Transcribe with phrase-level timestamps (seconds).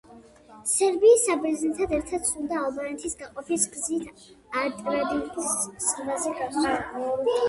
[0.69, 4.23] სერბიას საბერძნეთთან ერთად სურდა ალბანეთის გაყოფის გზით
[4.63, 5.51] ადრიატიკის
[5.91, 6.73] ზღვაზე გასვლა.